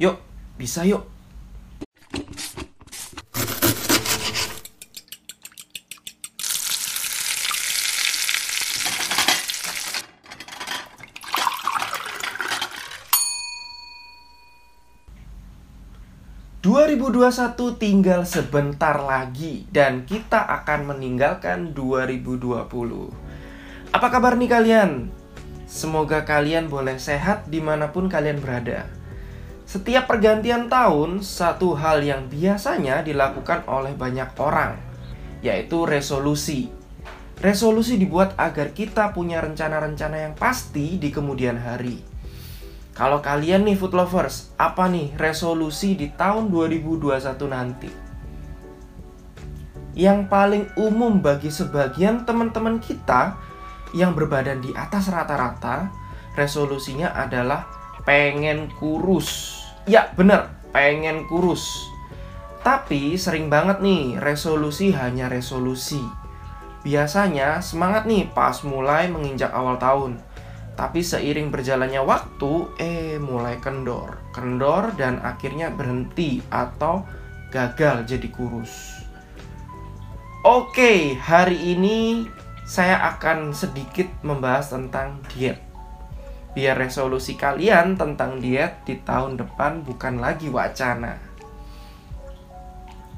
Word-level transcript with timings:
Yuk, 0.00 0.16
bisa 0.56 0.88
yuk. 0.88 1.04
...2021 16.62 17.58
tinggal 17.76 18.22
sebentar 18.22 18.96
lagi... 18.96 19.66
...dan 19.68 20.06
kita 20.08 20.40
akan 20.62 20.94
meninggalkan 20.94 21.74
2020... 21.74 22.54
Apa 23.92 24.08
kabar 24.08 24.38
nih 24.40 24.48
kalian? 24.48 25.12
Semoga 25.68 26.24
kalian 26.24 26.72
boleh 26.72 26.96
sehat 26.96 27.50
di 27.50 27.60
mana 27.60 27.92
pun 27.92 28.08
kalian 28.08 28.40
berada 28.40 29.01
Setiap 29.72 30.04
pergantian 30.04 30.68
tahun, 30.68 31.24
satu 31.24 31.72
hal 31.72 32.04
yang 32.04 32.28
biasanya 32.28 33.00
dilakukan 33.00 33.64
oleh 33.64 33.96
banyak 33.96 34.28
orang 34.36 34.76
Yaitu 35.40 35.88
resolusi 35.88 36.68
Resolusi 37.40 37.96
dibuat 37.96 38.36
agar 38.36 38.76
kita 38.76 39.16
punya 39.16 39.40
rencana-rencana 39.40 40.28
yang 40.28 40.34
pasti 40.36 41.00
di 41.00 41.08
kemudian 41.08 41.56
hari 41.56 42.12
kalau 42.92 43.24
kalian 43.24 43.64
nih 43.64 43.72
food 43.72 43.96
lovers, 43.96 44.52
apa 44.60 44.84
nih 44.84 45.16
resolusi 45.16 45.96
di 45.96 46.12
tahun 46.12 46.52
2021 46.52 47.24
nanti? 47.48 47.88
Yang 49.96 50.28
paling 50.28 50.64
umum 50.76 51.24
bagi 51.24 51.48
sebagian 51.48 52.28
teman-teman 52.28 52.76
kita 52.84 53.40
yang 53.96 54.12
berbadan 54.12 54.60
di 54.60 54.76
atas 54.76 55.08
rata-rata, 55.08 55.88
resolusinya 56.36 57.16
adalah 57.16 57.64
pengen 58.04 58.68
kurus. 58.76 59.61
Ya, 59.86 60.14
bener, 60.14 60.52
pengen 60.70 61.26
kurus. 61.26 61.88
Tapi 62.62 63.18
sering 63.18 63.50
banget 63.50 63.82
nih, 63.82 64.18
resolusi 64.22 64.94
hanya 64.94 65.26
resolusi. 65.26 66.00
Biasanya 66.86 67.62
semangat 67.62 68.06
nih 68.06 68.30
pas 68.30 68.62
mulai 68.62 69.10
menginjak 69.10 69.50
awal 69.50 69.78
tahun 69.78 70.18
tapi 70.72 71.04
seiring 71.04 71.52
berjalannya 71.52 72.00
waktu, 72.00 72.52
eh 72.80 73.14
mulai 73.20 73.60
kendor. 73.60 74.16
Kendor 74.32 74.96
dan 74.96 75.20
akhirnya 75.20 75.68
berhenti 75.68 76.40
atau 76.48 77.04
gagal 77.52 78.08
jadi 78.08 78.28
kurus. 78.32 79.04
Oke, 80.42 81.14
hari 81.20 81.76
ini 81.76 82.26
saya 82.64 82.98
akan 83.14 83.52
sedikit 83.52 84.08
membahas 84.24 84.72
tentang 84.72 85.20
diet. 85.30 85.60
Biar 86.52 86.76
resolusi 86.76 87.36
kalian 87.36 87.96
tentang 87.96 88.40
diet 88.40 88.84
di 88.84 89.00
tahun 89.00 89.40
depan 89.40 89.84
bukan 89.88 90.20
lagi 90.20 90.52
wacana. 90.52 91.16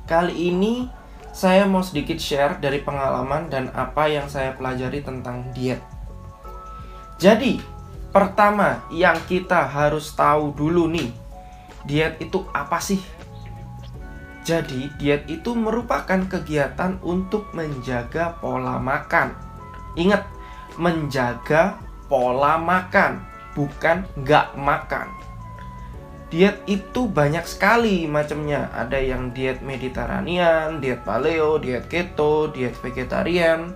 Kali 0.06 0.54
ini 0.54 0.86
saya 1.34 1.66
mau 1.66 1.82
sedikit 1.82 2.20
share 2.20 2.62
dari 2.62 2.78
pengalaman 2.78 3.50
dan 3.50 3.74
apa 3.74 4.06
yang 4.06 4.30
saya 4.30 4.54
pelajari 4.54 5.02
tentang 5.02 5.50
diet 5.50 5.82
jadi, 7.14 7.62
pertama 8.10 8.82
yang 8.90 9.14
kita 9.30 9.64
harus 9.70 10.10
tahu 10.18 10.50
dulu 10.50 10.90
nih, 10.90 11.10
diet 11.86 12.18
itu 12.18 12.42
apa 12.50 12.82
sih? 12.82 12.98
Jadi, 14.44 14.92
diet 14.98 15.24
itu 15.30 15.54
merupakan 15.56 16.20
kegiatan 16.26 17.00
untuk 17.00 17.48
menjaga 17.56 18.36
pola 18.42 18.76
makan. 18.76 19.32
Ingat, 19.94 20.26
menjaga 20.76 21.78
pola 22.06 22.60
makan, 22.60 23.22
bukan 23.56 24.04
nggak 24.18 24.56
makan. 24.58 25.08
Diet 26.34 26.58
itu 26.66 27.06
banyak 27.06 27.46
sekali 27.46 28.10
macamnya. 28.10 28.66
Ada 28.74 28.98
yang 28.98 29.30
diet 29.30 29.62
Mediterranean, 29.62 30.82
diet 30.82 31.06
paleo, 31.06 31.62
diet 31.62 31.86
keto, 31.86 32.50
diet 32.50 32.74
vegetarian, 32.82 33.70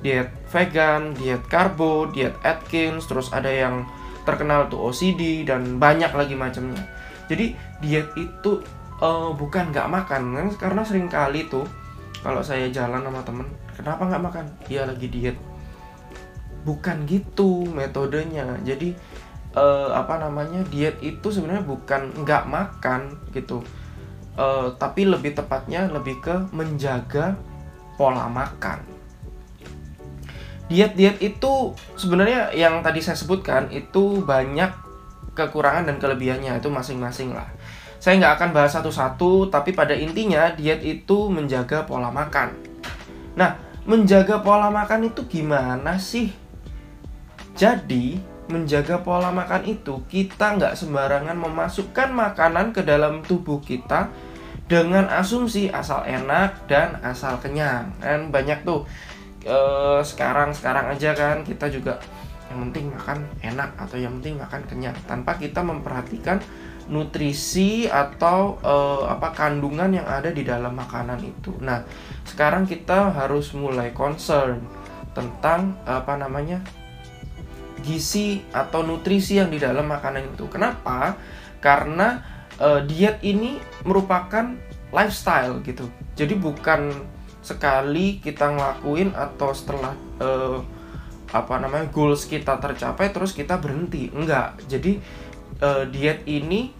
diet 0.00 0.32
vegan, 0.48 1.12
diet 1.12 1.44
karbo, 1.52 2.08
diet 2.08 2.32
Atkins, 2.40 3.04
terus 3.04 3.28
ada 3.28 3.52
yang 3.52 3.84
terkenal 4.24 4.72
tuh 4.72 4.88
OCD 4.88 5.44
dan 5.44 5.76
banyak 5.76 6.10
lagi 6.16 6.32
macamnya. 6.32 6.80
Jadi 7.28 7.52
diet 7.84 8.08
itu 8.16 8.62
uh, 9.04 9.36
bukan 9.36 9.68
nggak 9.74 9.90
makan 9.90 10.22
kan 10.32 10.48
karena 10.56 10.82
sering 10.86 11.12
kali 11.12 11.44
tuh 11.50 11.66
kalau 12.24 12.42
saya 12.42 12.66
jalan 12.72 13.04
sama 13.04 13.22
temen, 13.22 13.46
kenapa 13.76 14.02
nggak 14.02 14.22
makan? 14.24 14.44
Dia 14.66 14.82
lagi 14.88 15.06
diet. 15.06 15.36
Bukan 16.66 17.06
gitu 17.06 17.62
metodenya. 17.70 18.58
Jadi 18.66 18.98
uh, 19.54 19.94
apa 19.94 20.18
namanya 20.18 20.66
diet 20.66 20.98
itu 20.98 21.30
sebenarnya 21.30 21.62
bukan 21.62 22.10
nggak 22.26 22.44
makan 22.50 23.14
gitu, 23.30 23.62
uh, 24.34 24.74
tapi 24.74 25.06
lebih 25.06 25.38
tepatnya 25.38 25.86
lebih 25.86 26.18
ke 26.18 26.34
menjaga 26.50 27.38
pola 27.94 28.26
makan 28.26 28.96
diet-diet 30.66 31.22
itu 31.22 31.72
sebenarnya 31.94 32.50
yang 32.50 32.82
tadi 32.82 32.98
saya 32.98 33.14
sebutkan 33.14 33.70
itu 33.70 34.22
banyak 34.26 34.70
kekurangan 35.38 35.86
dan 35.86 35.96
kelebihannya 36.02 36.58
itu 36.58 36.68
masing-masing 36.72 37.36
lah. 37.36 37.46
Saya 38.02 38.18
nggak 38.18 38.34
akan 38.38 38.50
bahas 38.54 38.72
satu-satu, 38.74 39.50
tapi 39.50 39.72
pada 39.72 39.94
intinya 39.94 40.50
diet 40.54 40.82
itu 40.82 41.30
menjaga 41.30 41.86
pola 41.86 42.10
makan. 42.10 42.54
Nah, 43.38 43.56
menjaga 43.86 44.42
pola 44.42 44.72
makan 44.72 45.10
itu 45.10 45.22
gimana 45.26 45.98
sih? 46.00 46.32
Jadi, 47.56 48.20
menjaga 48.46 49.02
pola 49.02 49.34
makan 49.34 49.66
itu 49.66 50.04
kita 50.06 50.54
nggak 50.60 50.78
sembarangan 50.78 51.34
memasukkan 51.34 52.14
makanan 52.14 52.70
ke 52.70 52.84
dalam 52.86 53.24
tubuh 53.26 53.58
kita 53.58 54.12
dengan 54.70 55.10
asumsi 55.10 55.70
asal 55.70 56.06
enak 56.06 56.68
dan 56.70 56.98
asal 57.02 57.38
kenyang. 57.42 57.90
Dan 57.98 58.30
banyak 58.30 58.62
tuh 58.62 58.86
uh, 59.46 60.02
sekarang 60.02 60.54
sekarang 60.54 60.90
aja 60.94 61.14
kan 61.14 61.42
kita 61.42 61.66
juga 61.70 61.98
yang 62.46 62.70
penting 62.70 62.94
makan 62.94 63.18
enak 63.42 63.70
atau 63.74 63.96
yang 63.98 64.14
penting 64.22 64.38
makan 64.38 64.62
kenyang 64.70 64.96
tanpa 65.10 65.34
kita 65.34 65.66
memperhatikan 65.66 66.38
nutrisi 66.86 67.90
atau 67.90 68.62
uh, 68.62 69.10
apa 69.10 69.34
kandungan 69.34 69.90
yang 69.90 70.06
ada 70.06 70.30
di 70.30 70.46
dalam 70.46 70.70
makanan 70.78 71.18
itu. 71.18 71.50
Nah, 71.58 71.82
sekarang 72.22 72.62
kita 72.62 73.10
harus 73.10 73.50
mulai 73.58 73.90
concern 73.90 74.62
tentang 75.10 75.74
apa 75.82 76.14
namanya? 76.14 76.62
Gizi 77.84 78.44
atau 78.52 78.84
nutrisi 78.84 79.40
yang 79.40 79.52
di 79.52 79.60
dalam 79.60 79.88
makanan 79.88 80.36
itu. 80.36 80.48
Kenapa? 80.48 81.16
Karena 81.60 82.22
uh, 82.60 82.80
diet 82.84 83.20
ini 83.24 83.60
merupakan 83.84 84.56
lifestyle 84.92 85.60
gitu. 85.64 85.88
Jadi 86.16 86.34
bukan 86.36 86.92
sekali 87.46 88.18
kita 88.18 88.50
ngelakuin 88.58 89.14
atau 89.14 89.54
setelah 89.54 89.94
uh, 90.18 90.58
apa 91.30 91.54
namanya 91.62 91.86
goals 91.94 92.26
kita 92.26 92.58
tercapai 92.58 93.14
terus 93.14 93.30
kita 93.30 93.58
berhenti 93.58 94.10
enggak 94.10 94.58
jadi 94.66 94.98
uh, 95.62 95.84
diet 95.86 96.26
ini 96.26 96.74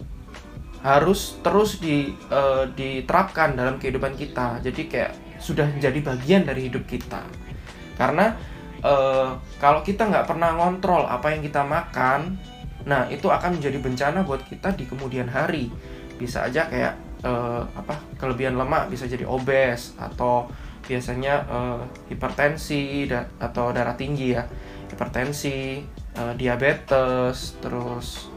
harus 0.83 1.39
terus 1.43 1.79
di 1.79 2.11
uh, 2.31 2.67
diterapkan 2.71 3.55
dalam 3.55 3.79
kehidupan 3.79 4.15
kita 4.15 4.59
jadi 4.63 4.81
kayak 4.87 5.13
sudah 5.39 5.67
menjadi 5.67 5.99
bagian 6.03 6.43
dari 6.47 6.71
hidup 6.71 6.83
kita 6.87 7.23
karena 7.95 8.35
uh, 8.87 9.29
kalau 9.59 9.83
kita 9.83 10.07
nggak 10.07 10.25
pernah 10.25 10.55
ngontrol 10.55 11.03
apa 11.03 11.35
yang 11.35 11.43
kita 11.43 11.61
makan 11.67 12.39
nah 12.87 13.03
itu 13.11 13.27
akan 13.27 13.59
menjadi 13.59 13.83
bencana 13.83 14.23
buat 14.23 14.47
kita 14.47 14.71
di 14.79 14.87
kemudian 14.87 15.27
hari. 15.27 15.67
Bisa 16.15 16.47
aja 16.47 16.71
kayak 16.71 16.95
uh, 17.27 17.59
apa 17.75 17.99
kelebihan 18.15 18.55
lemak 18.55 18.87
bisa 18.87 19.03
jadi 19.03 19.27
obes 19.27 19.91
atau 19.99 20.47
biasanya 20.87 21.43
uh, 21.51 21.83
hipertensi 22.07 23.03
da 23.11 23.27
atau 23.43 23.75
darah 23.75 23.99
tinggi 23.99 24.31
ya. 24.31 24.47
Hipertensi 24.87 25.83
uh, 26.15 26.31
diabetes 26.39 27.59
terus 27.59 28.31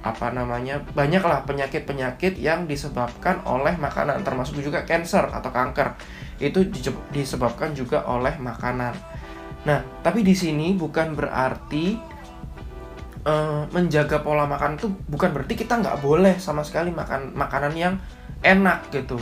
apa 0.00 0.32
namanya 0.32 0.80
banyaklah 0.92 1.44
penyakit-penyakit 1.44 2.36
yang 2.40 2.64
disebabkan 2.64 3.40
oleh 3.44 3.76
makanan 3.80 4.20
termasuk 4.20 4.60
juga 4.60 4.84
cancer 4.84 5.32
atau 5.32 5.48
kanker. 5.48 5.96
Itu 6.36 6.68
disebabkan 7.08 7.72
juga 7.72 8.04
oleh 8.04 8.36
makanan 8.36 9.09
nah 9.60 9.84
tapi 10.00 10.24
di 10.24 10.32
sini 10.32 10.72
bukan 10.72 11.12
berarti 11.12 12.00
uh, 13.24 13.68
menjaga 13.72 14.24
pola 14.24 14.48
makan 14.48 14.80
itu 14.80 14.88
bukan 15.08 15.30
berarti 15.36 15.54
kita 15.56 15.80
nggak 15.80 16.00
boleh 16.00 16.36
sama 16.40 16.64
sekali 16.64 16.88
makan 16.92 17.36
makanan 17.36 17.72
yang 17.76 17.94
enak 18.40 18.88
gitu. 18.92 19.20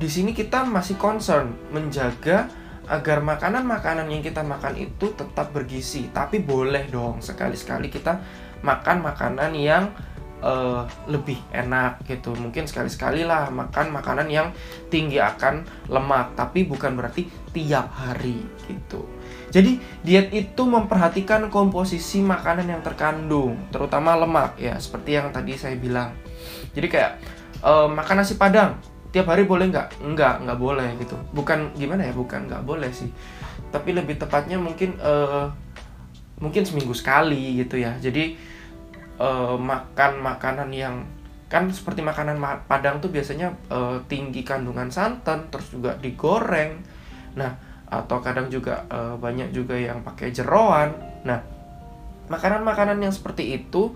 Di 0.00 0.08
sini 0.08 0.32
kita 0.32 0.64
masih 0.64 0.96
concern 0.96 1.52
menjaga 1.74 2.48
agar 2.90 3.22
makanan-makanan 3.22 4.10
yang 4.10 4.24
kita 4.24 4.40
makan 4.42 4.74
itu 4.80 5.12
tetap 5.12 5.52
bergizi. 5.52 6.08
Tapi 6.10 6.40
boleh 6.40 6.88
dong 6.88 7.20
sekali-sekali 7.20 7.92
kita 7.92 8.18
makan 8.64 9.04
makanan 9.04 9.52
yang 9.56 9.92
uh, 10.44 10.84
lebih 11.08 11.36
enak 11.52 12.04
gitu 12.08 12.32
mungkin 12.36 12.64
sekali-sekali 12.64 13.24
lah 13.24 13.48
makan 13.52 13.92
makanan 13.92 14.28
yang 14.28 14.48
tinggi 14.92 15.20
akan 15.20 15.64
lemak 15.88 16.36
tapi 16.36 16.68
bukan 16.68 16.96
berarti 16.96 17.28
tiap 17.56 17.88
hari 17.92 18.40
gitu 18.68 19.04
jadi 19.50 19.82
diet 20.06 20.30
itu 20.30 20.62
memperhatikan 20.62 21.50
komposisi 21.50 22.22
makanan 22.22 22.70
yang 22.70 22.82
terkandung 22.86 23.58
terutama 23.74 24.14
lemak 24.14 24.54
ya 24.62 24.78
seperti 24.78 25.18
yang 25.18 25.34
tadi 25.34 25.58
saya 25.58 25.74
bilang. 25.74 26.14
Jadi 26.70 26.86
kayak 26.86 27.18
uh, 27.66 27.90
makan 27.90 28.22
nasi 28.22 28.38
padang 28.38 28.78
tiap 29.10 29.26
hari 29.26 29.42
boleh 29.42 29.66
nggak? 29.74 30.06
Nggak 30.06 30.34
nggak 30.46 30.58
boleh 30.58 30.88
gitu. 31.02 31.18
Bukan 31.34 31.74
gimana 31.74 32.06
ya 32.06 32.14
bukan 32.14 32.46
nggak 32.46 32.62
boleh 32.62 32.94
sih. 32.94 33.10
Tapi 33.74 33.90
lebih 33.90 34.22
tepatnya 34.22 34.54
mungkin 34.54 34.94
uh, 35.02 35.50
mungkin 36.38 36.62
seminggu 36.62 36.94
sekali 36.94 37.58
gitu 37.58 37.82
ya. 37.82 37.98
Jadi 37.98 38.38
uh, 39.18 39.58
makan 39.58 40.22
makanan 40.22 40.70
yang 40.70 41.02
kan 41.50 41.66
seperti 41.74 42.06
makanan 42.06 42.38
Padang 42.70 43.02
tuh 43.02 43.10
biasanya 43.10 43.50
uh, 43.66 43.98
tinggi 44.06 44.46
kandungan 44.46 44.94
santan 44.94 45.50
terus 45.50 45.74
juga 45.74 45.98
digoreng. 45.98 46.78
Nah 47.34 47.69
atau 47.90 48.22
kadang 48.22 48.46
juga 48.46 48.86
uh, 48.86 49.18
banyak 49.18 49.50
juga 49.50 49.74
yang 49.74 50.00
pakai 50.06 50.30
jeroan. 50.30 50.94
Nah 51.26 51.42
makanan-makanan 52.30 53.02
yang 53.02 53.10
seperti 53.10 53.58
itu 53.58 53.92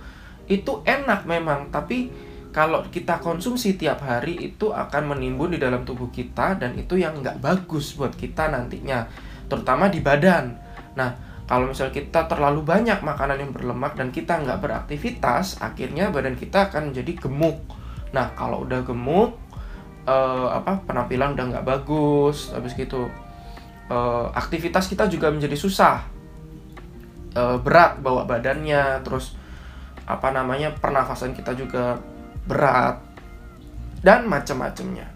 itu 0.50 0.82
enak 0.82 1.24
memang. 1.24 1.70
Tapi 1.70 2.10
kalau 2.50 2.82
kita 2.90 3.22
konsumsi 3.22 3.78
tiap 3.78 4.02
hari 4.02 4.38
itu 4.38 4.70
akan 4.70 5.14
menimbun 5.14 5.54
di 5.54 5.58
dalam 5.62 5.86
tubuh 5.86 6.10
kita 6.10 6.58
dan 6.58 6.74
itu 6.74 6.98
yang 6.98 7.18
nggak 7.22 7.38
bagus 7.38 7.94
buat 7.94 8.14
kita 8.14 8.50
nantinya 8.50 9.06
terutama 9.46 9.86
di 9.86 10.02
badan. 10.02 10.58
Nah 10.98 11.34
kalau 11.44 11.68
misal 11.68 11.92
kita 11.92 12.24
terlalu 12.24 12.64
banyak 12.64 13.04
makanan 13.04 13.36
yang 13.36 13.52
berlemak 13.52 14.00
dan 14.00 14.08
kita 14.08 14.40
nggak 14.40 14.64
beraktivitas, 14.64 15.60
akhirnya 15.60 16.08
badan 16.08 16.40
kita 16.40 16.72
akan 16.72 16.90
menjadi 16.92 17.28
gemuk. 17.28 17.60
Nah, 18.16 18.32
kalau 18.32 18.64
udah 18.64 18.80
gemuk, 18.80 19.36
uh, 20.08 20.48
apa 20.56 20.80
penampilan 20.88 21.36
udah 21.36 21.44
nggak 21.52 21.66
bagus, 21.68 22.48
habis 22.56 22.72
gitu 22.72 23.12
uh, 23.88 24.30
aktivitas 24.32 24.88
kita 24.88 25.08
juga 25.08 25.28
menjadi 25.32 25.56
susah, 25.56 26.04
uh, 27.36 27.56
berat 27.60 28.00
bawa 28.00 28.28
badannya, 28.28 29.02
terus 29.04 29.36
apa 30.04 30.28
namanya 30.30 30.72
pernafasan 30.76 31.32
kita 31.32 31.56
juga 31.56 31.96
berat 32.44 33.00
dan 34.04 34.28
macam-macamnya. 34.28 35.08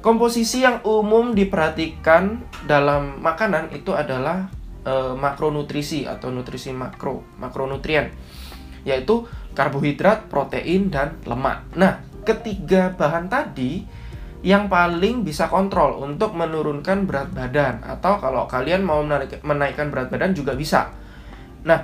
Komposisi 0.00 0.64
yang 0.64 0.80
umum 0.84 1.36
diperhatikan 1.36 2.40
dalam 2.64 3.20
makanan 3.20 3.68
itu 3.76 3.92
adalah 3.92 4.48
e, 4.80 5.12
makronutrisi 5.12 6.08
atau 6.08 6.32
nutrisi 6.32 6.72
makro, 6.72 7.20
makronutrien, 7.36 8.08
yaitu 8.88 9.28
karbohidrat, 9.52 10.32
protein, 10.32 10.88
dan 10.88 11.20
lemak. 11.28 11.68
Nah, 11.76 12.00
ketiga 12.24 12.96
bahan 12.96 13.28
tadi 13.28 13.84
yang 14.40 14.72
paling 14.72 15.20
bisa 15.20 15.52
kontrol 15.52 16.00
untuk 16.00 16.32
menurunkan 16.32 17.04
berat 17.04 17.28
badan 17.32 17.84
atau 17.84 18.16
kalau 18.16 18.48
kalian 18.48 18.80
mau 18.80 19.04
menaikkan 19.44 19.92
berat 19.92 20.08
badan 20.08 20.32
juga 20.32 20.56
bisa. 20.56 20.88
Nah, 21.68 21.80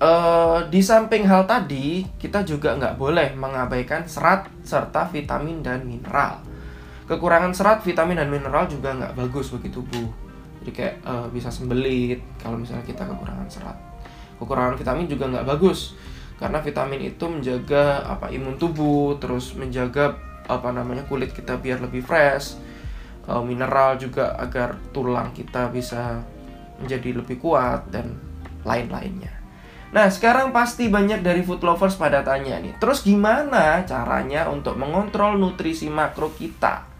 uh, 0.00 0.60
di 0.72 0.80
samping 0.80 1.28
hal 1.28 1.44
tadi 1.44 2.04
kita 2.16 2.48
juga 2.48 2.72
nggak 2.80 2.96
boleh 2.96 3.36
mengabaikan 3.36 4.08
serat 4.08 4.48
serta 4.64 5.12
vitamin 5.12 5.60
dan 5.60 5.84
mineral 5.84 6.52
kekurangan 7.12 7.52
serat, 7.52 7.78
vitamin 7.84 8.16
dan 8.24 8.28
mineral 8.32 8.64
juga 8.64 8.96
nggak 8.96 9.12
bagus 9.12 9.52
bagi 9.52 9.68
tubuh. 9.68 10.08
Jadi 10.62 10.70
kayak 10.70 10.94
uh, 11.02 11.26
bisa 11.28 11.50
sembelit 11.50 12.22
kalau 12.40 12.56
misalnya 12.56 12.86
kita 12.86 13.04
kekurangan 13.04 13.48
serat. 13.50 13.76
Kekurangan 14.40 14.80
vitamin 14.80 15.06
juga 15.10 15.28
nggak 15.28 15.46
bagus 15.46 15.92
karena 16.42 16.58
vitamin 16.58 17.06
itu 17.06 17.30
menjaga 17.30 18.02
apa 18.02 18.34
imun 18.34 18.58
tubuh, 18.58 19.14
terus 19.22 19.54
menjaga 19.54 20.18
apa 20.50 20.74
namanya 20.74 21.06
kulit 21.06 21.30
kita 21.30 21.54
biar 21.54 21.78
lebih 21.78 22.02
fresh. 22.02 22.58
Uh, 23.22 23.38
mineral 23.38 23.94
juga 24.02 24.34
agar 24.34 24.74
tulang 24.90 25.30
kita 25.30 25.70
bisa 25.70 26.26
menjadi 26.82 27.22
lebih 27.22 27.38
kuat 27.38 27.86
dan 27.94 28.18
lain-lainnya. 28.66 29.30
Nah, 29.94 30.10
sekarang 30.10 30.50
pasti 30.50 30.90
banyak 30.90 31.22
dari 31.22 31.46
food 31.46 31.62
lovers 31.62 31.94
pada 31.94 32.26
tanya 32.26 32.58
nih, 32.58 32.74
terus 32.82 33.06
gimana 33.06 33.86
caranya 33.86 34.50
untuk 34.50 34.74
mengontrol 34.74 35.38
nutrisi 35.38 35.86
makro 35.86 36.34
kita? 36.34 36.91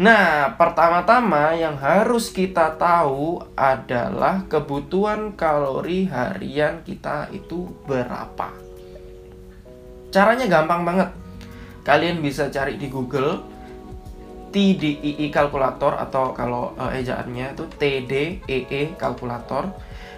Nah, 0.00 0.56
pertama-tama 0.56 1.52
yang 1.52 1.76
harus 1.76 2.32
kita 2.32 2.80
tahu 2.80 3.44
adalah 3.52 4.48
kebutuhan 4.48 5.36
kalori 5.36 6.08
harian 6.08 6.80
kita 6.80 7.28
itu 7.28 7.68
berapa. 7.84 8.48
Caranya 10.08 10.48
gampang 10.48 10.88
banget. 10.88 11.08
Kalian 11.84 12.24
bisa 12.24 12.48
cari 12.48 12.80
di 12.80 12.88
Google 12.88 13.44
TDEE 14.52 15.28
kalkulator 15.28 15.96
atau 15.96 16.32
kalau 16.32 16.72
uh, 16.76 16.92
ejaannya 16.92 17.52
itu 17.52 17.64
TDEE 17.76 18.96
kalkulator. 18.96 19.72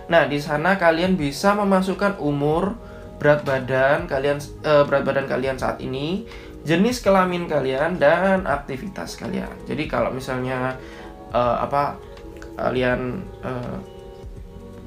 Nah, 0.07 0.27
di 0.31 0.39
sana 0.39 0.79
kalian 0.79 1.19
bisa 1.19 1.55
memasukkan 1.59 2.23
umur, 2.23 2.79
berat 3.19 3.47
badan 3.47 4.11
kalian 4.11 4.39
uh, 4.67 4.87
berat 4.87 5.03
badan 5.03 5.27
kalian 5.27 5.59
saat 5.59 5.79
ini, 5.83 6.27
jenis 6.65 7.05
kelamin 7.05 7.45
kalian 7.45 8.01
dan 8.01 8.49
aktivitas 8.49 9.21
kalian. 9.21 9.53
Jadi 9.69 9.85
kalau 9.85 10.11
misalnya 10.11 10.75
uh, 11.31 11.61
apa 11.61 12.01
kalian 12.57 13.21
uh, 13.45 13.79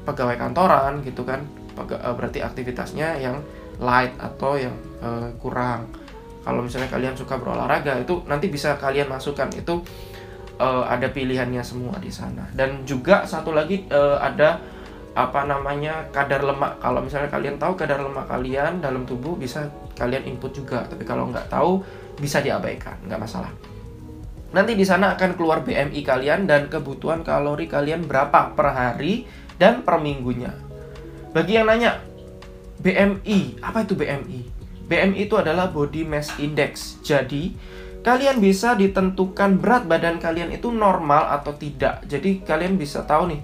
pegawai 0.03 0.35
kantoran 0.41 1.05
gitu 1.05 1.21
kan, 1.21 1.45
uh, 1.77 2.13
berarti 2.17 2.41
aktivitasnya 2.41 3.21
yang 3.21 3.37
light 3.77 4.17
atau 4.17 4.57
yang 4.57 4.73
uh, 5.05 5.29
kurang. 5.37 5.85
Kalau 6.41 6.65
misalnya 6.65 6.89
kalian 6.89 7.13
suka 7.13 7.37
berolahraga 7.37 8.01
itu 8.01 8.25
nanti 8.25 8.49
bisa 8.49 8.73
kalian 8.79 9.11
masukkan 9.11 9.51
itu 9.53 9.83
uh, 10.57 10.83
ada 10.89 11.13
pilihannya 11.13 11.61
semua 11.61 12.01
di 12.01 12.09
sana. 12.09 12.49
Dan 12.57 12.89
juga 12.89 13.21
satu 13.29 13.53
lagi 13.53 13.85
uh, 13.93 14.17
ada 14.17 14.57
apa 15.17 15.49
namanya 15.49 16.09
kadar 16.13 16.45
lemak 16.45 16.77
kalau 16.77 17.01
misalnya 17.01 17.25
kalian 17.33 17.57
tahu 17.57 17.73
kadar 17.73 18.05
lemak 18.05 18.29
kalian 18.29 18.77
dalam 18.77 19.01
tubuh 19.01 19.33
bisa 19.33 19.65
kalian 19.97 20.29
input 20.29 20.53
juga. 20.53 20.85
Tapi 20.85 21.01
kalau 21.03 21.27
nggak 21.33 21.49
tahu 21.49 21.81
bisa 22.21 22.39
diabaikan. 22.39 23.01
Nggak 23.09 23.21
masalah. 23.25 23.51
Nanti 24.53 24.77
di 24.77 24.85
sana 24.87 25.17
akan 25.17 25.35
keluar 25.35 25.65
BMI 25.65 25.99
kalian 26.05 26.47
dan 26.47 26.71
kebutuhan 26.71 27.25
kalori 27.25 27.67
kalian 27.67 28.07
berapa 28.07 28.55
per 28.55 28.71
hari 28.71 29.27
dan 29.59 29.83
per 29.83 29.99
minggunya. 29.99 30.55
Bagi 31.35 31.59
yang 31.59 31.67
nanya 31.67 31.99
BMI 32.79 33.59
apa 33.59 33.83
itu 33.83 33.97
BMI 33.97 34.57
BMI 34.87 35.27
itu 35.27 35.35
adalah 35.35 35.67
body 35.67 36.07
mass 36.07 36.31
index. 36.39 37.03
Jadi 37.03 37.51
kalian 38.07 38.39
bisa 38.39 38.71
ditentukan 38.79 39.59
berat 39.59 39.83
badan 39.83 40.15
kalian 40.15 40.55
itu 40.55 40.71
normal 40.71 41.27
atau 41.35 41.51
tidak. 41.51 42.07
Jadi 42.07 42.39
kalian 42.47 42.79
bisa 42.79 43.03
tahu 43.03 43.35
nih 43.35 43.41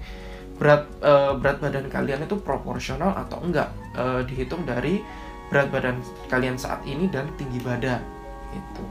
berat 0.56 0.88
uh, 1.04 1.36
berat 1.36 1.60
badan 1.60 1.86
kalian 1.92 2.24
itu 2.24 2.40
proporsional 2.40 3.12
atau 3.12 3.44
enggak 3.44 3.68
uh, 3.92 4.24
dihitung 4.24 4.64
dari 4.64 5.04
berat 5.52 5.68
badan 5.72 6.00
kalian 6.32 6.56
saat 6.56 6.80
ini 6.88 7.08
dan 7.08 7.28
tinggi 7.36 7.60
badan 7.60 8.00
itu. 8.54 8.84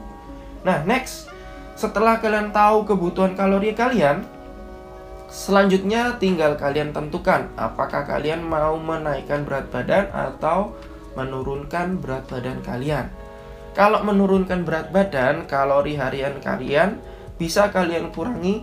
Nah, 0.64 0.80
next 0.86 1.28
setelah 1.74 2.22
kalian 2.22 2.54
tahu 2.54 2.86
kebutuhan 2.86 3.34
kalori 3.34 3.74
kalian, 3.74 4.22
selanjutnya 5.26 6.16
tinggal 6.22 6.54
kalian 6.54 6.94
tentukan 6.94 7.50
apakah 7.58 8.06
kalian 8.06 8.46
mau 8.46 8.78
menaikkan 8.78 9.42
berat 9.42 9.66
badan 9.74 10.06
atau 10.14 10.72
menurunkan 11.18 11.98
berat 11.98 12.26
badan 12.30 12.62
kalian. 12.62 13.10
Kalau 13.74 14.06
menurunkan 14.06 14.62
berat 14.62 14.94
badan, 14.94 15.50
kalori 15.50 15.98
harian 15.98 16.38
kalian 16.38 17.02
bisa 17.34 17.74
kalian 17.74 18.14
kurangi 18.14 18.62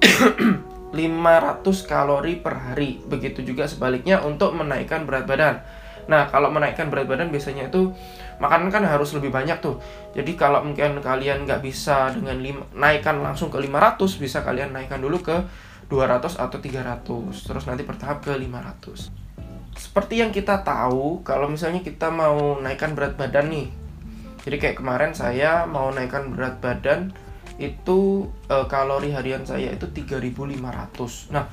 500 0.96 1.64
kalori 1.84 2.40
per 2.40 2.56
hari. 2.56 3.00
Begitu 3.04 3.44
juga 3.44 3.68
sebaliknya 3.68 4.24
untuk 4.24 4.56
menaikkan 4.56 5.04
berat 5.04 5.28
badan. 5.28 5.60
Nah, 6.10 6.26
kalau 6.30 6.50
menaikkan 6.50 6.90
berat 6.90 7.06
badan 7.06 7.30
biasanya 7.30 7.70
itu 7.70 7.92
makanan 8.42 8.74
kan 8.74 8.82
harus 8.82 9.14
lebih 9.14 9.30
banyak 9.30 9.58
tuh. 9.62 9.78
Jadi 10.16 10.34
kalau 10.34 10.62
mungkin 10.66 10.98
kalian 10.98 11.46
nggak 11.46 11.62
bisa 11.62 12.10
dengan 12.10 12.38
lima, 12.42 12.62
naikkan 12.74 13.22
langsung 13.22 13.52
ke 13.52 13.58
500, 13.58 14.18
bisa 14.18 14.42
kalian 14.42 14.74
naikkan 14.74 14.98
dulu 14.98 15.22
ke 15.22 15.36
200 15.88 16.38
atau 16.38 16.58
300. 16.58 17.06
Terus 17.46 17.64
nanti 17.68 17.82
bertahap 17.86 18.24
ke 18.24 18.34
500. 18.34 19.12
Seperti 19.72 20.20
yang 20.20 20.30
kita 20.34 20.60
tahu, 20.66 21.24
kalau 21.24 21.48
misalnya 21.48 21.80
kita 21.80 22.12
mau 22.12 22.58
naikkan 22.58 22.92
berat 22.92 23.14
badan 23.16 23.48
nih. 23.48 23.68
Jadi 24.42 24.56
kayak 24.58 24.76
kemarin 24.82 25.14
saya 25.14 25.64
mau 25.70 25.94
naikkan 25.94 26.34
berat 26.34 26.58
badan 26.58 27.14
itu 27.60 28.26
uh, 28.48 28.66
kalori 28.66 29.12
harian 29.12 29.44
saya 29.44 29.74
itu 29.74 29.86
3500 29.90 31.34
nah 31.34 31.46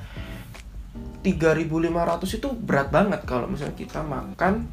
3500 1.20 2.38
itu 2.40 2.48
berat 2.64 2.88
banget 2.88 3.20
kalau 3.28 3.44
misalnya 3.44 3.76
kita 3.76 4.00
makan 4.00 4.64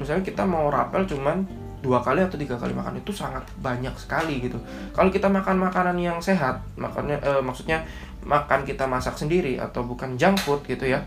misalnya 0.00 0.24
kita 0.24 0.48
mau 0.48 0.72
rapel 0.72 1.04
cuman 1.04 1.44
dua 1.80 2.00
kali 2.04 2.20
atau 2.20 2.36
tiga 2.36 2.56
kali 2.60 2.76
makan 2.76 3.00
itu 3.00 3.12
sangat 3.12 3.44
banyak 3.60 3.92
sekali 3.96 4.40
gitu. 4.40 4.60
Kalau 4.92 5.08
kita 5.08 5.28
makan 5.32 5.56
makanan 5.60 5.96
yang 5.96 6.20
sehat 6.20 6.60
makannya 6.76 7.20
uh, 7.24 7.40
maksudnya 7.40 7.84
makan 8.24 8.68
kita 8.68 8.84
masak 8.84 9.16
sendiri 9.16 9.56
atau 9.56 9.84
bukan 9.84 10.16
junk 10.20 10.36
food 10.44 10.60
gitu 10.68 10.84
ya 10.84 11.04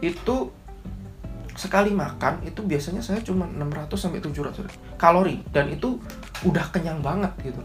itu 0.00 0.48
sekali 1.52 1.92
makan 1.92 2.40
itu 2.48 2.64
biasanya 2.64 3.04
saya 3.04 3.20
cuma 3.20 3.44
600 3.44 3.92
sampai 3.92 4.24
700 4.24 4.96
kalori 4.96 5.44
dan 5.52 5.68
itu 5.68 6.00
udah 6.44 6.64
kenyang 6.72 7.04
banget 7.04 7.32
gitu. 7.44 7.60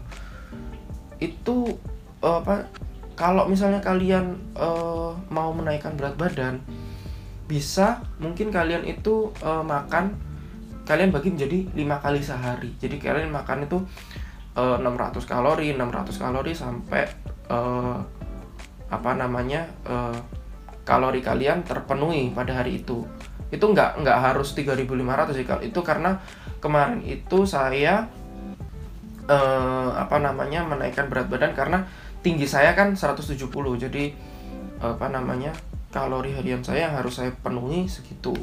Itu 1.16 1.80
uh, 2.20 2.44
apa 2.44 2.68
kalau 3.16 3.48
misalnya 3.48 3.80
kalian 3.80 4.36
uh, 4.52 5.16
mau 5.32 5.50
menaikkan 5.56 5.96
berat 5.96 6.14
badan 6.20 6.60
bisa 7.48 8.04
mungkin 8.20 8.52
kalian 8.52 8.84
itu 8.84 9.32
uh, 9.40 9.64
makan 9.64 10.12
kalian 10.86 11.10
bagi 11.10 11.34
menjadi 11.34 11.58
lima 11.74 11.98
kali 11.98 12.22
sehari. 12.22 12.70
Jadi 12.78 13.00
kalian 13.02 13.32
makan 13.32 13.66
itu 13.66 13.82
uh, 14.54 14.78
600 14.78 15.18
kalori 15.26 15.74
600 15.74 16.22
kalori 16.22 16.52
sampai 16.54 17.02
uh, 17.50 17.98
apa 18.86 19.10
namanya 19.18 19.66
uh, 19.88 20.14
kalori 20.86 21.18
kalian 21.24 21.66
terpenuhi 21.66 22.30
pada 22.30 22.62
hari 22.62 22.84
itu. 22.84 23.02
Itu 23.50 23.72
nggak 23.72 24.04
nggak 24.04 24.18
harus 24.30 24.54
3.500 24.54 25.34
sih 25.34 25.46
kalau 25.46 25.62
itu 25.64 25.80
karena 25.82 26.22
kemarin 26.62 27.02
itu 27.02 27.48
saya 27.48 28.06
uh, 29.26 29.90
apa 29.94 30.16
namanya 30.22 30.62
menaikkan 30.66 31.10
berat 31.10 31.26
badan 31.26 31.52
karena 31.52 31.86
tinggi 32.22 32.46
saya 32.46 32.74
kan 32.74 32.94
170 32.94 33.36
jadi 33.78 34.04
apa 34.82 35.06
namanya 35.08 35.54
kalori 35.94 36.34
harian 36.34 36.60
saya 36.60 36.90
yang 36.90 36.94
harus 36.98 37.18
saya 37.22 37.32
penuhi 37.32 37.86
segitu. 37.88 38.34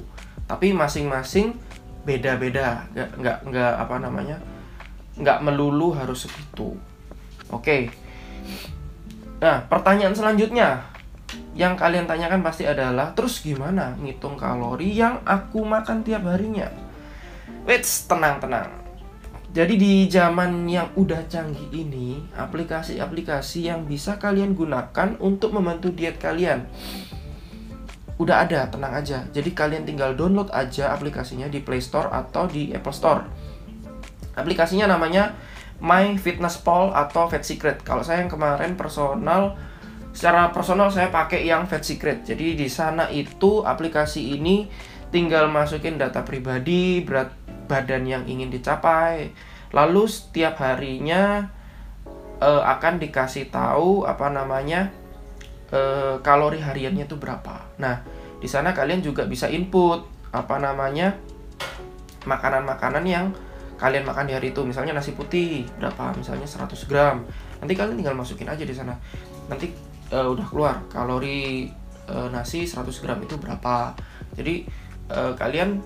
Tapi 0.47 0.75
masing-masing 0.75 1.55
beda-beda 2.03 2.83
nggak 2.91 3.09
nggak 3.15 3.37
nggak 3.47 3.73
apa 3.79 3.95
namanya 4.01 4.37
nggak 5.15 5.39
melulu 5.45 5.95
harus 5.95 6.27
segitu. 6.27 6.75
Oke. 7.53 7.93
Nah 9.39 9.63
pertanyaan 9.69 10.15
selanjutnya 10.15 10.83
yang 11.53 11.77
kalian 11.77 12.09
tanyakan 12.09 12.41
pasti 12.41 12.65
adalah 12.65 13.13
terus 13.13 13.41
gimana 13.41 13.93
ngitung 14.01 14.37
kalori 14.37 14.89
yang 14.89 15.21
aku 15.23 15.61
makan 15.61 16.01
tiap 16.01 16.25
harinya? 16.25 16.67
Wait 17.63 17.85
tenang 18.09 18.41
tenang 18.41 18.82
jadi 19.53 19.73
di 19.77 20.09
zaman 20.09 20.65
yang 20.65 20.89
udah 20.97 21.29
canggih 21.29 21.69
ini, 21.69 22.17
aplikasi-aplikasi 22.33 23.69
yang 23.69 23.85
bisa 23.85 24.17
kalian 24.17 24.57
gunakan 24.57 25.13
untuk 25.21 25.53
membantu 25.53 25.93
diet 25.93 26.17
kalian 26.17 26.65
udah 28.17 28.45
ada, 28.45 28.69
tenang 28.69 28.93
aja. 28.93 29.25
Jadi 29.29 29.53
kalian 29.53 29.85
tinggal 29.89 30.13
download 30.13 30.49
aja 30.53 30.93
aplikasinya 30.93 31.49
di 31.49 31.61
Play 31.61 31.81
Store 31.81 32.09
atau 32.13 32.45
di 32.45 32.69
Apple 32.73 32.93
Store. 32.93 33.21
Aplikasinya 34.33 34.89
namanya 34.89 35.33
My 35.81 36.17
Fitness 36.17 36.61
Pal 36.61 36.93
atau 36.93 37.29
Fat 37.29 37.45
Secret. 37.45 37.81
Kalau 37.81 38.05
saya 38.05 38.25
yang 38.25 38.31
kemarin 38.31 38.77
personal 38.77 39.57
secara 40.13 40.53
personal 40.53 40.93
saya 40.93 41.09
pakai 41.09 41.45
yang 41.45 41.65
Fat 41.65 41.81
Secret. 41.81 42.25
Jadi 42.25 42.53
di 42.53 42.69
sana 42.69 43.09
itu 43.09 43.65
aplikasi 43.65 44.37
ini 44.37 44.69
tinggal 45.09 45.49
masukin 45.49 45.97
data 45.97 46.25
pribadi, 46.25 47.01
berat 47.01 47.33
badan 47.73 48.05
yang 48.05 48.23
ingin 48.29 48.53
dicapai. 48.53 49.33
Lalu 49.73 50.05
setiap 50.05 50.61
harinya 50.61 51.49
uh, 52.37 52.61
akan 52.61 53.01
dikasih 53.01 53.49
tahu 53.49 54.05
apa 54.05 54.29
namanya 54.29 54.93
uh, 55.73 56.21
kalori 56.21 56.61
hariannya 56.61 57.09
itu 57.09 57.17
berapa. 57.17 57.65
Nah, 57.81 58.05
di 58.37 58.45
sana 58.45 58.69
kalian 58.77 59.01
juga 59.01 59.25
bisa 59.25 59.49
input 59.49 60.05
apa 60.29 60.61
namanya 60.61 61.17
makanan-makanan 62.29 63.03
yang 63.09 63.33
kalian 63.81 64.05
makan 64.05 64.29
di 64.29 64.33
hari 64.37 64.53
itu. 64.53 64.61
Misalnya 64.61 64.93
nasi 64.93 65.17
putih 65.17 65.65
berapa? 65.81 66.13
Misalnya 66.13 66.45
100 66.45 66.69
gram. 66.85 67.25
Nanti 67.57 67.73
kalian 67.73 67.97
tinggal 67.97 68.13
masukin 68.13 68.45
aja 68.45 68.61
di 68.61 68.71
sana. 68.71 68.93
Nanti 69.49 69.73
uh, 70.13 70.29
udah 70.29 70.45
keluar 70.45 70.75
kalori 70.93 71.67
uh, 72.13 72.29
nasi 72.29 72.69
100 72.69 72.85
gram 73.01 73.17
itu 73.25 73.35
berapa. 73.41 73.97
Jadi 74.37 74.69
uh, 75.09 75.33
kalian 75.33 75.81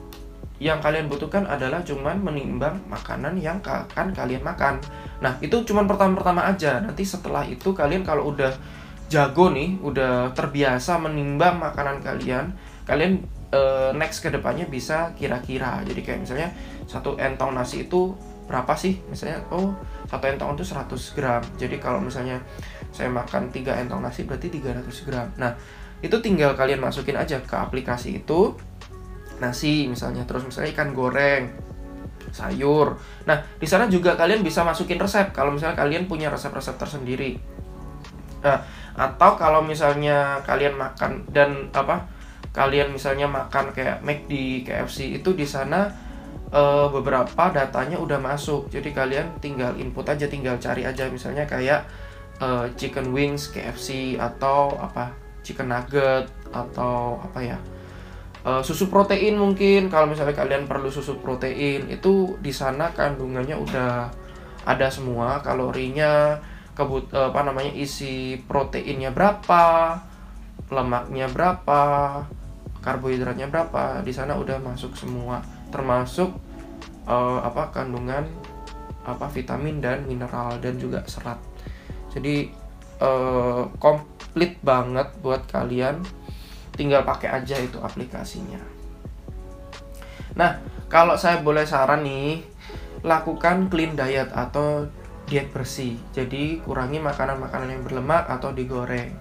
yang 0.57 0.81
kalian 0.81 1.05
butuhkan 1.05 1.45
adalah 1.45 1.85
cuman 1.85 2.17
menimbang 2.17 2.81
makanan 2.89 3.37
yang 3.37 3.61
akan 3.61 4.09
kalian 4.09 4.41
makan. 4.41 4.81
Nah, 5.21 5.37
itu 5.37 5.61
cuman 5.61 5.85
pertama-pertama 5.85 6.49
aja. 6.49 6.81
Nanti 6.81 7.05
setelah 7.05 7.45
itu 7.45 7.77
kalian 7.77 8.01
kalau 8.01 8.33
udah 8.33 8.49
jago 9.07 9.53
nih, 9.53 9.77
udah 9.85 10.33
terbiasa 10.33 10.97
menimbang 10.97 11.61
makanan 11.61 12.01
kalian, 12.01 12.51
kalian 12.89 13.21
uh, 13.53 13.93
next 13.93 14.25
ke 14.25 14.33
depannya 14.33 14.65
bisa 14.65 15.13
kira-kira. 15.13 15.85
Jadi 15.85 16.01
kayak 16.01 16.19
misalnya 16.25 16.49
satu 16.89 17.15
entong 17.21 17.53
nasi 17.53 17.85
itu 17.85 18.17
berapa 18.47 18.73
sih? 18.73 18.97
Misalnya 19.11 19.43
oh 19.53 19.75
satu 20.07 20.25
entong 20.25 20.55
itu 20.57 20.65
100 20.65 21.15
gram. 21.15 21.43
Jadi 21.59 21.75
kalau 21.77 22.01
misalnya 22.01 22.39
saya 22.89 23.11
makan 23.11 23.51
tiga 23.53 23.75
entong 23.77 24.01
nasi 24.01 24.23
berarti 24.23 24.49
300 24.49 25.07
gram. 25.07 25.27
Nah 25.37 25.53
itu 26.01 26.13
tinggal 26.21 26.53
kalian 26.53 26.81
masukin 26.81 27.17
aja 27.17 27.41
ke 27.41 27.55
aplikasi 27.57 28.21
itu 28.21 28.53
nasi 29.37 29.85
misalnya 29.85 30.25
terus 30.25 30.45
misalnya 30.45 30.73
ikan 30.73 30.91
goreng 30.93 31.67
sayur. 32.31 32.97
Nah 33.25 33.37
di 33.57 33.67
sana 33.67 33.87
juga 33.87 34.13
kalian 34.19 34.43
bisa 34.43 34.63
masukin 34.63 34.99
resep 34.99 35.31
kalau 35.31 35.55
misalnya 35.55 35.79
kalian 35.79 36.05
punya 36.09 36.27
resep-resep 36.27 36.75
tersendiri. 36.75 37.39
Nah 38.43 38.59
atau 38.97 39.37
kalau 39.37 39.61
misalnya 39.61 40.41
kalian 40.41 40.73
makan 40.73 41.29
dan 41.29 41.69
apa 41.69 42.09
kalian 42.51 42.89
misalnya 42.89 43.29
makan 43.29 43.69
kayak 43.69 44.01
McD, 44.01 44.65
KFC 44.65 45.21
itu 45.21 45.37
di 45.37 45.45
sana 45.45 45.93
e, 46.49 46.61
beberapa 46.89 47.53
datanya 47.53 48.01
udah 48.01 48.17
masuk. 48.17 48.73
Jadi 48.73 48.89
kalian 48.89 49.37
tinggal 49.37 49.77
input 49.77 50.09
aja, 50.09 50.25
tinggal 50.25 50.57
cari 50.57 50.81
aja. 50.81 51.05
Misalnya 51.13 51.45
kayak 51.45 51.85
e, 52.41 52.73
chicken 52.73 53.13
wings 53.13 53.53
KFC 53.53 54.17
atau 54.17 54.73
apa 54.81 55.13
chicken 55.45 55.69
nugget 55.69 56.25
atau 56.49 57.21
apa 57.21 57.39
ya 57.45 57.57
uh, 58.43 58.61
susu 58.61 58.91
protein 58.91 59.39
mungkin. 59.39 59.87
Kalau 59.87 60.05
misalnya 60.05 60.35
kalian 60.37 60.69
perlu 60.69 60.91
susu 60.91 61.17
protein 61.17 61.87
itu 61.89 62.37
di 62.43 62.53
sana 62.53 62.91
kandungannya 62.93 63.55
udah 63.57 64.11
ada 64.67 64.87
semua. 64.91 65.39
Kalorinya 65.41 66.37
kebut 66.77 67.09
uh, 67.15 67.33
apa 67.33 67.41
namanya 67.47 67.73
isi 67.73 68.37
proteinnya 68.45 69.09
berapa 69.09 69.97
lemaknya 70.67 71.31
berapa 71.31 71.81
karbohidratnya 72.83 73.47
berapa 73.47 74.03
di 74.03 74.11
sana 74.11 74.35
udah 74.35 74.59
masuk 74.61 74.93
semua. 74.93 75.41
Termasuk 75.73 76.29
uh, 77.07 77.39
apa 77.41 77.71
kandungan 77.71 78.27
apa 79.07 79.31
vitamin 79.31 79.79
dan 79.79 80.03
mineral 80.03 80.59
dan 80.59 80.75
juga 80.75 81.07
serat. 81.07 81.39
Jadi 82.11 82.51
uh, 82.99 83.71
komplit 83.79 84.59
banget 84.59 85.07
buat 85.23 85.47
kalian 85.47 86.03
tinggal 86.77 87.01
pakai 87.01 87.41
aja 87.41 87.57
itu 87.57 87.81
aplikasinya. 87.81 88.61
Nah, 90.37 90.61
kalau 90.87 91.17
saya 91.17 91.41
boleh 91.41 91.65
saran 91.65 92.05
nih, 92.05 92.45
lakukan 93.01 93.67
clean 93.73 93.97
diet 93.97 94.29
atau 94.29 94.85
diet 95.25 95.49
bersih. 95.51 95.97
Jadi 96.13 96.61
kurangi 96.61 97.01
makanan-makanan 97.01 97.73
yang 97.73 97.83
berlemak 97.83 98.29
atau 98.29 98.53
digoreng. 98.53 99.11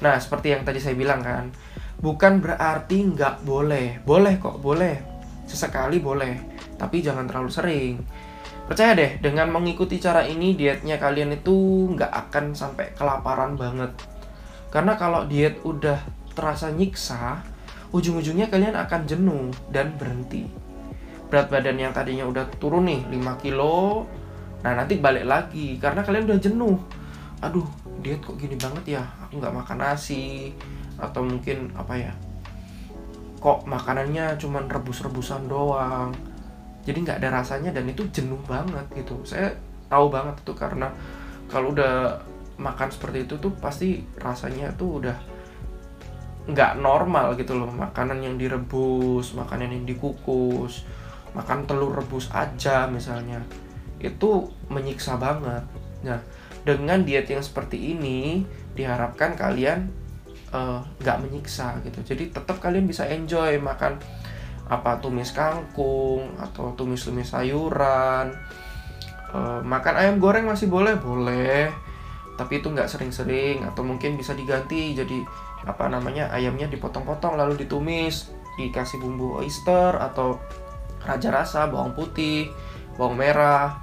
Nah, 0.00 0.16
seperti 0.22 0.54
yang 0.54 0.62
tadi 0.62 0.78
saya 0.78 0.94
bilang 0.94 1.20
kan, 1.20 1.50
bukan 1.98 2.38
berarti 2.38 3.10
nggak 3.10 3.42
boleh. 3.42 4.00
Boleh 4.06 4.38
kok, 4.38 4.62
boleh. 4.62 5.02
Sesekali 5.44 5.98
boleh, 5.98 6.38
tapi 6.78 7.02
jangan 7.02 7.26
terlalu 7.26 7.50
sering. 7.50 7.94
Percaya 8.62 8.94
deh, 8.94 9.18
dengan 9.18 9.50
mengikuti 9.50 9.98
cara 9.98 10.22
ini 10.24 10.54
dietnya 10.54 10.96
kalian 10.96 11.34
itu 11.34 11.52
nggak 11.92 12.08
akan 12.08 12.54
sampai 12.54 12.94
kelaparan 12.94 13.58
banget. 13.58 13.90
Karena 14.72 14.96
kalau 14.96 15.28
diet 15.28 15.60
udah 15.66 16.00
terasa 16.32 16.72
nyiksa, 16.72 17.44
ujung-ujungnya 17.92 18.48
kalian 18.48 18.76
akan 18.76 19.04
jenuh 19.04 19.52
dan 19.68 19.94
berhenti. 19.96 20.48
Berat 21.28 21.48
badan 21.48 21.80
yang 21.80 21.92
tadinya 21.96 22.28
udah 22.28 22.44
turun 22.60 22.88
nih 22.88 23.04
5 23.08 23.42
kilo, 23.44 24.04
nah 24.60 24.76
nanti 24.76 25.00
balik 25.00 25.24
lagi 25.24 25.80
karena 25.80 26.04
kalian 26.04 26.28
udah 26.28 26.40
jenuh. 26.40 26.76
Aduh, 27.40 27.66
diet 28.04 28.20
kok 28.20 28.36
gini 28.36 28.54
banget 28.60 29.00
ya, 29.00 29.04
aku 29.24 29.40
nggak 29.40 29.56
makan 29.56 29.78
nasi, 29.80 30.52
atau 31.00 31.24
mungkin 31.24 31.72
apa 31.74 31.94
ya, 31.96 32.12
kok 33.40 33.64
makanannya 33.64 34.36
cuman 34.36 34.68
rebus-rebusan 34.68 35.48
doang. 35.48 36.12
Jadi 36.82 36.98
nggak 37.06 37.18
ada 37.22 37.42
rasanya 37.42 37.70
dan 37.70 37.86
itu 37.86 38.02
jenuh 38.10 38.38
banget 38.44 38.82
gitu. 38.92 39.22
Saya 39.22 39.54
tahu 39.86 40.10
banget 40.10 40.34
itu 40.42 40.52
karena 40.52 40.90
kalau 41.46 41.70
udah 41.70 42.18
makan 42.58 42.90
seperti 42.90 43.24
itu 43.26 43.38
tuh 43.38 43.54
pasti 43.58 44.02
rasanya 44.18 44.70
tuh 44.74 45.02
udah 45.02 45.16
nggak 46.48 46.82
normal 46.82 47.38
gitu 47.38 47.54
loh. 47.54 47.70
Makanan 47.70 48.22
yang 48.22 48.34
direbus 48.34 49.34
makanan 49.38 49.70
yang 49.70 49.84
dikukus 49.86 50.82
makan 51.32 51.64
telur 51.64 51.96
rebus 51.96 52.28
aja 52.34 52.86
misalnya. 52.90 53.40
Itu 54.02 54.50
menyiksa 54.68 55.16
banget. 55.16 55.64
Nah 56.02 56.20
dengan 56.62 57.02
diet 57.02 57.26
yang 57.26 57.42
seperti 57.42 57.94
ini 57.94 58.46
diharapkan 58.78 59.34
kalian 59.34 59.90
eh, 60.54 60.80
nggak 61.02 61.18
uh, 61.18 61.22
menyiksa 61.22 61.78
gitu. 61.86 62.14
Jadi 62.14 62.34
tetap 62.34 62.58
kalian 62.62 62.86
bisa 62.86 63.06
enjoy 63.06 63.58
makan 63.58 63.98
apa 64.70 65.02
tumis 65.02 65.34
kangkung 65.34 66.32
atau 66.38 66.72
tumis-tumis 66.78 67.34
sayuran. 67.34 68.32
Uh, 69.32 69.64
makan 69.64 69.96
ayam 69.96 70.16
goreng 70.20 70.44
masih 70.44 70.68
boleh 70.68 70.96
boleh. 71.00 71.72
Tapi 72.36 72.60
itu 72.64 72.68
nggak 72.68 72.88
sering-sering 72.88 73.64
atau 73.64 73.84
mungkin 73.84 74.16
bisa 74.16 74.32
diganti 74.32 74.96
jadi 74.96 75.20
apa 75.62 75.86
namanya 75.86 76.26
ayamnya 76.34 76.66
dipotong-potong 76.66 77.38
lalu 77.38 77.62
ditumis 77.62 78.34
dikasih 78.58 79.00
bumbu 79.00 79.40
oyster 79.40 79.96
atau 79.96 80.36
raja 81.02 81.30
rasa 81.32 81.70
bawang 81.70 81.94
putih 81.96 82.50
bawang 82.98 83.16
merah 83.16 83.78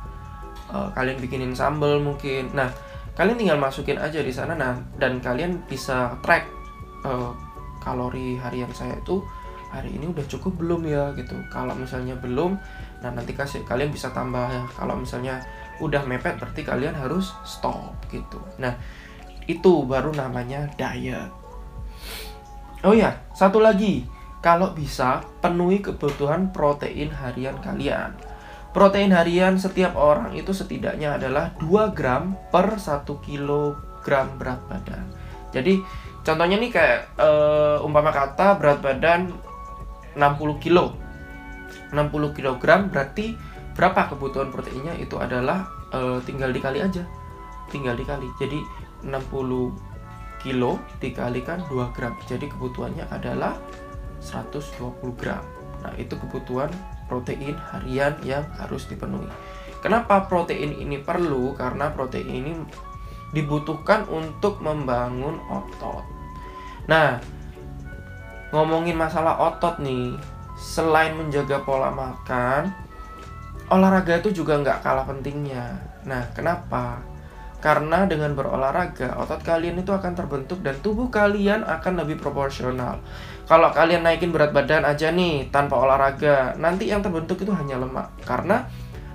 uh, 0.69 0.89
kalian 0.93 1.17
bikinin 1.17 1.55
sambal 1.57 1.97
mungkin. 1.97 2.53
Nah 2.53 2.69
kalian 3.17 3.35
tinggal 3.35 3.59
masukin 3.59 3.99
aja 3.99 4.21
di 4.21 4.31
sana 4.31 4.55
nah 4.55 4.77
dan 4.95 5.19
kalian 5.19 5.65
bisa 5.67 6.15
track 6.23 6.47
uh, 7.03 7.33
kalori 7.83 8.39
harian 8.39 8.69
saya 8.71 8.95
itu 8.95 9.19
hari 9.69 9.93
ini 9.93 10.09
udah 10.09 10.25
cukup 10.29 10.55
belum 10.61 10.85
ya 10.85 11.11
gitu. 11.17 11.35
Kalau 11.49 11.73
misalnya 11.73 12.15
belum 12.19 12.59
nah 13.01 13.11
nanti 13.15 13.33
kasih 13.33 13.65
kalian 13.65 13.89
bisa 13.89 14.13
tambah 14.13 14.45
ya. 14.47 14.63
Kalau 14.77 14.95
misalnya 14.99 15.41
udah 15.79 16.03
mepet 16.03 16.37
berarti 16.37 16.61
kalian 16.61 16.93
harus 16.93 17.33
stop 17.47 17.95
gitu. 18.11 18.39
Nah 18.61 18.75
itu 19.49 19.81
baru 19.89 20.13
namanya 20.13 20.69
diet 20.77 21.38
oh 22.83 22.95
ya 22.95 23.15
satu 23.35 23.59
lagi. 23.59 24.05
Kalau 24.39 24.71
bisa 24.71 25.19
penuhi 25.43 25.83
kebutuhan 25.83 26.55
protein 26.55 27.11
harian 27.11 27.59
kalian. 27.59 28.15
Protein 28.71 29.11
harian 29.11 29.59
setiap 29.59 29.99
orang 29.99 30.31
itu 30.31 30.55
setidaknya 30.55 31.19
adalah 31.19 31.51
2 31.59 31.91
gram 31.91 32.39
per 32.47 32.79
1 32.79 33.03
kilogram 33.19 34.27
berat 34.39 34.63
badan. 34.71 35.03
Jadi 35.51 35.83
contohnya 36.23 36.55
nih 36.55 36.71
kayak 36.71 37.19
uh, 37.19 37.83
umpama 37.83 38.15
kata 38.15 38.55
berat 38.55 38.79
badan 38.79 39.35
60 40.15 40.63
kilo. 40.63 40.95
60 41.91 42.35
kg 42.37 42.63
berarti 42.89 43.33
berapa 43.73 44.11
kebutuhan 44.13 44.53
proteinnya? 44.53 44.93
Itu 44.97 45.17
adalah 45.17 45.65
e, 45.89 46.21
tinggal 46.25 46.53
dikali 46.53 46.81
aja. 46.81 47.01
Tinggal 47.69 47.97
dikali. 47.97 48.29
Jadi 48.37 48.59
60 49.05 49.88
kilo 50.41 50.79
dikalikan 51.03 51.63
2 51.67 51.95
gram. 51.95 52.15
Jadi 52.27 52.47
kebutuhannya 52.49 53.05
adalah 53.11 53.55
120 54.23 55.15
gram. 55.19 55.43
Nah 55.83 55.93
itu 55.95 56.15
kebutuhan 56.15 56.71
protein 57.07 57.55
harian 57.55 58.15
yang 58.23 58.45
harus 58.59 58.87
dipenuhi. 58.87 59.27
Kenapa 59.79 60.27
protein 60.27 60.75
ini 60.75 60.99
perlu? 60.99 61.55
Karena 61.55 61.91
protein 61.91 62.29
ini 62.29 62.51
dibutuhkan 63.31 64.07
untuk 64.11 64.59
membangun 64.59 65.39
otot. 65.47 66.03
Nah 66.89 67.21
ngomongin 68.49 68.97
masalah 68.97 69.37
otot 69.37 69.77
nih, 69.77 70.17
selain 70.57 71.13
menjaga 71.15 71.61
pola 71.61 71.93
makan, 71.93 72.73
olahraga 73.69 74.17
itu 74.19 74.41
juga 74.41 74.57
nggak 74.59 74.81
kalah 74.81 75.05
pentingnya. 75.05 75.77
Nah, 76.09 76.25
kenapa? 76.33 76.99
Karena 77.59 78.07
dengan 78.07 78.31
berolahraga, 78.39 79.19
otot 79.19 79.43
kalian 79.43 79.83
itu 79.83 79.91
akan 79.91 80.15
terbentuk 80.15 80.63
dan 80.63 80.79
tubuh 80.79 81.11
kalian 81.11 81.67
akan 81.67 81.99
lebih 81.99 82.15
proporsional. 82.15 83.03
Kalau 83.43 83.69
kalian 83.75 84.07
naikin 84.07 84.31
berat 84.31 84.55
badan 84.55 84.87
aja 84.87 85.11
nih 85.11 85.51
tanpa 85.51 85.75
olahraga, 85.75 86.55
nanti 86.55 86.87
yang 86.87 87.03
terbentuk 87.03 87.35
itu 87.43 87.51
hanya 87.51 87.75
lemak. 87.75 88.15
Karena 88.23 88.63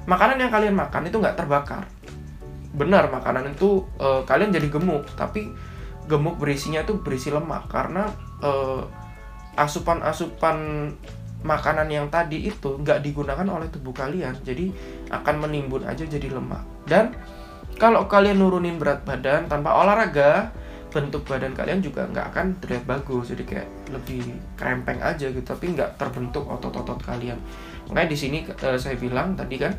makanan 0.05 0.37
yang 0.45 0.53
kalian 0.53 0.77
makan 0.77 1.09
itu 1.09 1.17
nggak 1.17 1.41
terbakar. 1.41 1.89
Benar, 2.77 3.09
makanan 3.09 3.57
itu 3.57 3.87
uh, 3.97 4.21
kalian 4.29 4.53
jadi 4.53 4.69
gemuk, 4.69 5.09
tapi 5.17 5.49
gemuk 6.05 6.37
berisinya 6.37 6.85
itu 6.85 7.01
berisi 7.01 7.33
lemak 7.33 7.69
karena 7.73 8.13
uh, 8.45 8.85
asupan-asupan 9.57 10.57
makanan 11.45 11.89
yang 11.93 12.07
tadi 12.09 12.49
itu 12.49 12.81
nggak 12.81 13.05
digunakan 13.05 13.45
oleh 13.45 13.69
tubuh 13.69 13.93
kalian 13.93 14.33
jadi 14.41 14.73
akan 15.13 15.45
menimbun 15.45 15.85
aja 15.85 16.09
jadi 16.09 16.33
lemak 16.33 16.65
dan 16.89 17.13
kalau 17.77 18.07
kalian 18.07 18.39
nurunin 18.39 18.79
berat 18.79 19.03
badan 19.03 19.51
tanpa 19.51 19.75
olahraga 19.75 20.51
bentuk 20.95 21.27
badan 21.27 21.51
kalian 21.59 21.83
juga 21.83 22.07
nggak 22.07 22.27
akan 22.31 22.47
terlihat 22.63 22.87
bagus 22.87 23.35
jadi 23.35 23.43
kayak 23.43 23.69
lebih 23.91 24.23
krempeng 24.55 25.03
aja 25.03 25.27
gitu 25.27 25.43
tapi 25.43 25.75
nggak 25.75 25.99
terbentuk 25.99 26.47
otot-otot 26.47 27.03
kalian 27.03 27.35
makanya 27.91 28.09
di 28.15 28.19
sini 28.19 28.39
uh, 28.47 28.79
saya 28.79 28.95
bilang 28.95 29.35
tadi 29.35 29.59
kan 29.59 29.75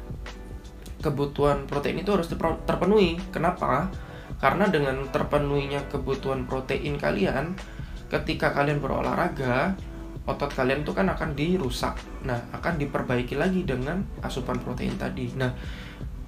kebutuhan 1.00 1.64
protein 1.72 2.04
itu 2.04 2.12
harus 2.12 2.28
terpenuhi 2.68 3.16
kenapa 3.32 3.88
karena 4.44 4.68
dengan 4.68 5.08
terpenuhinya 5.08 5.88
kebutuhan 5.88 6.44
protein 6.44 7.00
kalian 7.00 7.56
ketika 8.12 8.52
kalian 8.52 8.84
berolahraga 8.84 9.80
otot 10.26 10.50
kalian 10.52 10.82
itu 10.82 10.92
kan 10.92 11.06
akan 11.06 11.38
dirusak. 11.38 11.96
Nah, 12.26 12.42
akan 12.50 12.82
diperbaiki 12.82 13.38
lagi 13.38 13.62
dengan 13.62 14.02
asupan 14.26 14.58
protein 14.58 14.98
tadi. 14.98 15.30
Nah, 15.38 15.54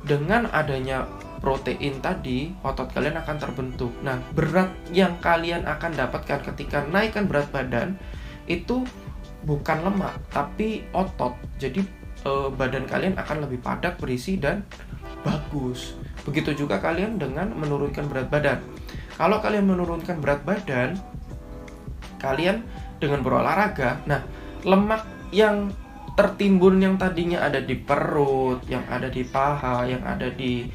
dengan 0.06 0.45
adanya 0.53 1.10
protein 1.39 2.02
tadi, 2.02 2.52
otot 2.65 2.89
kalian 2.91 3.17
akan 3.21 3.38
terbentuk. 3.38 3.93
Nah, 4.02 4.17
berat 4.34 4.73
yang 4.91 5.17
kalian 5.21 5.65
akan 5.65 5.93
dapatkan 5.93 6.43
ketika 6.54 6.86
naikkan 6.89 7.30
berat 7.30 7.50
badan 7.54 7.95
itu 8.50 8.84
bukan 9.45 9.86
lemak, 9.86 10.17
tapi 10.34 10.84
otot. 10.91 11.38
Jadi 11.62 11.84
e, 12.26 12.32
badan 12.52 12.89
kalian 12.89 13.15
akan 13.15 13.47
lebih 13.47 13.62
padat, 13.62 14.00
berisi 14.02 14.36
dan 14.36 14.65
bagus. 15.21 15.95
Begitu 16.26 16.65
juga 16.65 16.82
kalian 16.82 17.21
dengan 17.21 17.54
menurunkan 17.56 18.08
berat 18.10 18.28
badan. 18.28 18.60
Kalau 19.15 19.41
kalian 19.41 19.65
menurunkan 19.65 20.19
berat 20.21 20.41
badan, 20.43 20.97
kalian 22.21 22.65
dengan 22.97 23.21
berolahraga, 23.21 24.02
nah 24.10 24.21
lemak 24.65 25.06
yang 25.30 25.69
tertimbun 26.17 26.82
yang 26.82 26.97
tadinya 26.97 27.45
ada 27.45 27.62
di 27.62 27.78
perut, 27.78 28.65
yang 28.65 28.82
ada 28.89 29.06
di 29.06 29.21
paha, 29.21 29.86
yang 29.86 30.02
ada 30.02 30.34
di 30.34 30.65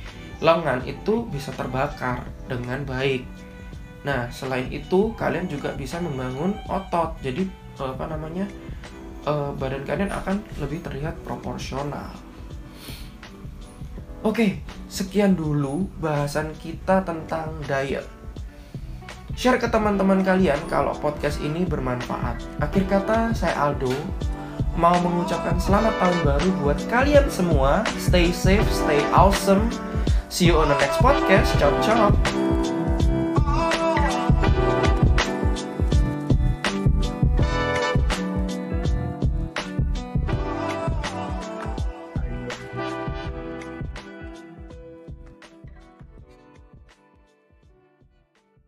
lengan 0.42 0.82
itu 0.82 1.24
bisa 1.30 1.54
terbakar 1.54 2.26
dengan 2.50 2.82
baik. 2.82 3.22
Nah, 4.02 4.26
selain 4.34 4.66
itu 4.74 5.14
kalian 5.14 5.46
juga 5.46 5.70
bisa 5.78 6.02
membangun 6.02 6.58
otot. 6.66 7.14
Jadi 7.22 7.46
apa 7.78 8.10
namanya? 8.10 8.50
Uh, 9.22 9.54
badan 9.54 9.86
kalian 9.86 10.10
akan 10.10 10.42
lebih 10.58 10.82
terlihat 10.82 11.14
proporsional. 11.22 12.10
Oke, 14.26 14.58
sekian 14.90 15.38
dulu 15.38 15.86
bahasan 16.02 16.50
kita 16.58 17.06
tentang 17.06 17.54
diet. 17.62 18.02
Share 19.38 19.62
ke 19.62 19.70
teman-teman 19.70 20.26
kalian 20.26 20.58
kalau 20.66 20.90
podcast 20.98 21.38
ini 21.38 21.62
bermanfaat. 21.62 22.42
Akhir 22.58 22.84
kata, 22.90 23.30
saya 23.30 23.54
Aldo 23.62 23.94
mau 24.74 24.94
mengucapkan 25.00 25.54
selamat 25.56 25.94
tahun 26.02 26.18
baru 26.26 26.48
buat 26.58 26.78
kalian 26.90 27.30
semua. 27.30 27.86
Stay 27.96 28.34
safe, 28.34 28.66
stay 28.74 29.00
awesome. 29.14 29.70
See 30.32 30.46
you 30.46 30.56
on 30.56 30.68
the 30.68 30.78
next 30.78 30.96
podcast. 30.96 31.58
Ciao, 31.58 31.82
ciao. 31.82 32.51